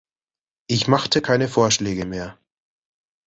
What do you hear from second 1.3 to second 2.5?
Vorschläge mehr.